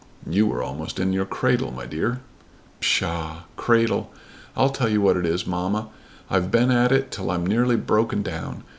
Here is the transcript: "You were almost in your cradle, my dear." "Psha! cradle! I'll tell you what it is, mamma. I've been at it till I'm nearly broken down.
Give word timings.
"You 0.27 0.47
were 0.47 0.63
almost 0.63 0.97
in 0.97 1.13
your 1.13 1.27
cradle, 1.27 1.69
my 1.69 1.85
dear." 1.85 2.21
"Psha! 2.79 3.43
cradle! 3.55 4.11
I'll 4.57 4.71
tell 4.71 4.89
you 4.89 4.99
what 4.99 5.15
it 5.15 5.27
is, 5.27 5.45
mamma. 5.45 5.89
I've 6.27 6.49
been 6.49 6.71
at 6.71 6.91
it 6.91 7.11
till 7.11 7.29
I'm 7.29 7.45
nearly 7.45 7.75
broken 7.75 8.23
down. 8.23 8.63